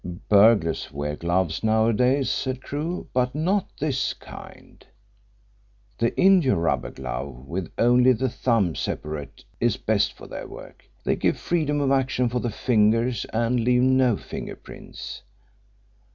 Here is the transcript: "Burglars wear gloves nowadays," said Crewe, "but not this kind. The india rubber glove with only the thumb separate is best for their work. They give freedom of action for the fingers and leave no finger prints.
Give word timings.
"Burglars 0.29 0.91
wear 0.91 1.15
gloves 1.15 1.63
nowadays," 1.63 2.27
said 2.27 2.63
Crewe, 2.63 3.07
"but 3.13 3.35
not 3.35 3.67
this 3.79 4.15
kind. 4.15 4.83
The 5.99 6.17
india 6.17 6.55
rubber 6.55 6.89
glove 6.89 7.45
with 7.47 7.71
only 7.77 8.13
the 8.13 8.27
thumb 8.27 8.73
separate 8.73 9.45
is 9.59 9.77
best 9.77 10.13
for 10.13 10.25
their 10.25 10.47
work. 10.47 10.85
They 11.03 11.15
give 11.15 11.37
freedom 11.37 11.79
of 11.81 11.91
action 11.91 12.29
for 12.29 12.39
the 12.39 12.49
fingers 12.49 13.25
and 13.25 13.59
leave 13.59 13.83
no 13.83 14.17
finger 14.17 14.55
prints. 14.55 15.21